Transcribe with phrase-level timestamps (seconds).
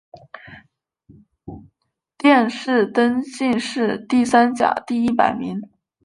[2.17, 5.61] 殿试登进士第三甲第一百名。